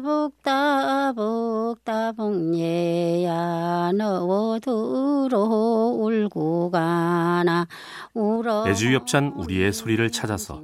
[0.00, 5.38] 따북 따북 따북 얘야 너워두로
[6.00, 7.66] 울고 가나.
[8.14, 10.62] 울어 애주 협찬 우리의 소리를 찾아서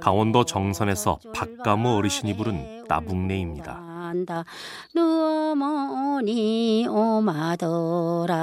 [0.00, 3.74] 강원도 정선에서 박가무 어르신이 부른 따북내입니다.
[3.74, 4.44] 한다.
[4.94, 8.34] 누어머니 오마더라.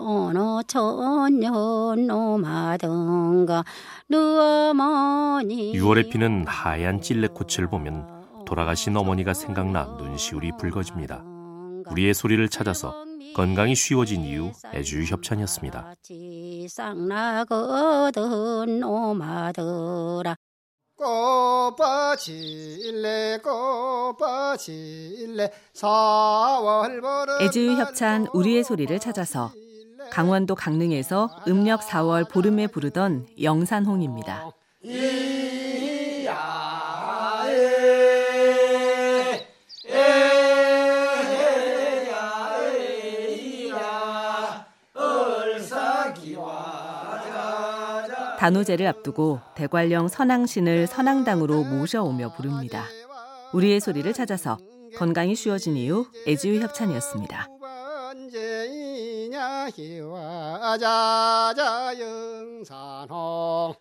[0.00, 3.64] 어느 천년 오마던가.
[4.08, 8.17] 누어머니 6월에 피는 하얀 찔레꽃을 보면
[8.48, 11.22] 돌아가신 어머니가 생각나 눈시울이 붉어집니다.
[11.90, 12.94] 우리의 소리를 찾아서
[13.36, 15.94] 건강이 쉬워진 이유 애주 협찬이었습니다.
[25.74, 29.52] 4월 보름 애지유 협찬 우리의 소리를 찾아서
[30.10, 34.50] 강원도 강릉에서 음력 4월 보름에 부르던 영산홍입니다.
[48.38, 52.84] 단오제를 앞두고 대관령 선앙신을 선앙당으로 모셔오며 부릅니다.
[53.52, 54.58] 우리의 소리를 찾아서
[54.96, 57.48] 건강이 쉬워진 이유 애지유 협찬이었습니다.
[61.98, 63.74] 영산홍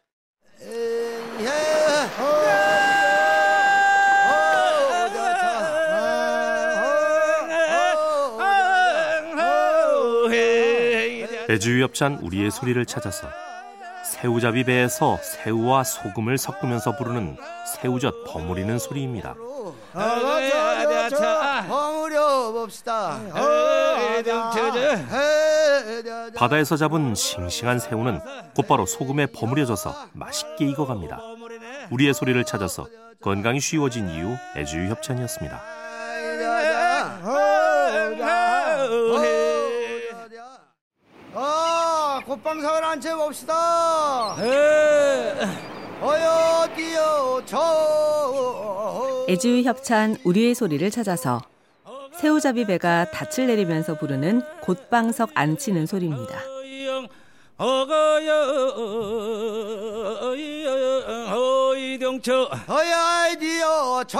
[11.49, 13.46] 애주협찬 우리의 소리를 찾아서
[14.19, 17.37] 새우잡이 배에서 새우와 소금을 섞으면서 부르는
[17.75, 19.35] 새우젓 버무리는 소리입니다.
[21.67, 23.19] 버무려 봅시다
[26.35, 28.19] 바다에서 잡은 싱싱한 새우는
[28.55, 31.21] 곧바로 소금에 버무려져서 맛있게 익어갑니다.
[31.91, 32.87] 우리의 소리를 찾아서
[33.21, 35.86] 건강이 쉬워진 이유 애주협찬이었습니다.
[42.27, 44.35] 콧방석을 앉혀 봅시다.
[46.01, 49.25] 어여 뛰어 저.
[49.29, 51.41] 애지유 협찬 우리의 소리를 찾아서
[52.19, 56.37] 새우잡이 배가 닻을 내리면서 부르는 곧방석 앉히는 소리입니다.
[57.59, 57.87] 어여
[63.39, 64.17] 뛰어 저.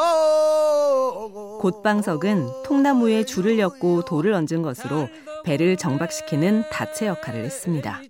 [1.60, 5.08] 곧방석은 통나무에 줄을 엮고 돌을 얹은 것으로
[5.44, 8.02] 배를 정박시키는 닻의 역할을 했습니다.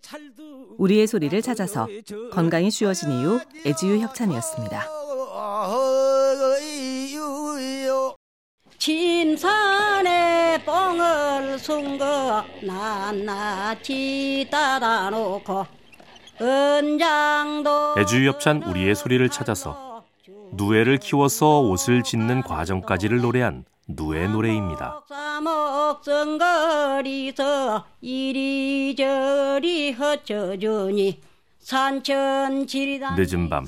[0.78, 1.88] 우리의 소리를 찾아서
[2.32, 4.88] 건강이 쉬워진 이유 애지유 협찬이었습니다.
[8.78, 15.66] 침산에 뻥을 순거 낱낱이 따라놓고
[16.40, 19.87] 은장도 애주협찬 우리의 소리를 찾아서
[20.58, 25.04] 누에를 키워서 옷을 짓는 과정까지를 노래한 누에 노래입니다.
[26.04, 29.94] 먹성거리서 이리저리
[32.68, 33.66] 지리단 늦은 밤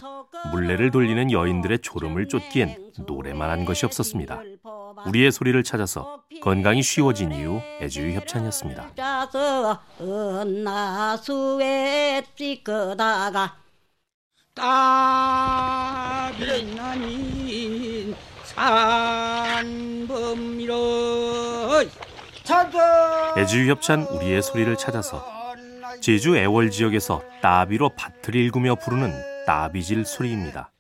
[0.52, 4.42] 물레를 돌리는 여인들의 졸음을 쫓기엔 노래만 한 것이 없었습니다.
[5.06, 8.92] 우리의 소리를 찾아서 건강이 쉬워진 이유 애주유 협찬이었습니다.
[16.30, 19.90] 따비나니 산범이로.
[23.38, 25.24] 애주유 협찬 우리의 소리를 찾아서
[26.02, 29.14] 제주 애월 지역에서 따비로 밭을 일구며 부르는
[29.46, 30.72] 따비질 소리입니다.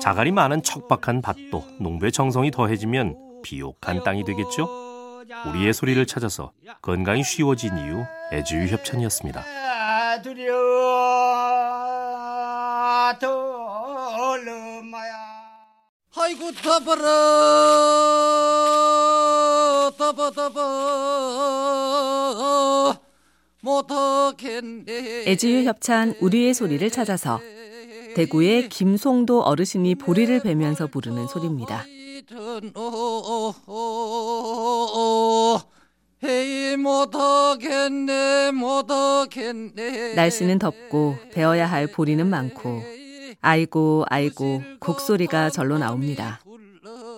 [0.00, 5.22] 자갈이 많은 척박한 밭도 농부의 정성이 더해지면 비옥한 땅이 되겠죠?
[5.46, 6.50] 우리의 소리를 찾아서
[6.82, 9.44] 건강이 쉬워진 이유 애주유 협찬이었습니다.
[16.18, 16.96] 아이고 더버
[20.32, 20.56] 더버
[23.60, 27.38] 못하겠네 애지유 협찬 우리의 소리를 찾아서
[28.16, 31.84] 대구의 김송도 어르신이 보리를 베면서 부르는 소리입니다.
[40.16, 42.82] 날씨는 덥고 베어야 할 보리는 많고
[43.40, 46.40] 아이고 아이고 곡소리가 절로 나옵니다.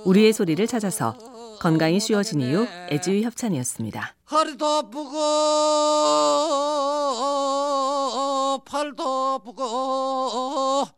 [0.05, 1.17] 우리의 소리를 찾아서
[1.61, 4.15] 건강이 쉬워진 이유 애지유 협찬이었습니다.
[4.31, 5.13] 허리도 아프고
[8.65, 9.03] 팔도
[9.35, 10.98] 아프고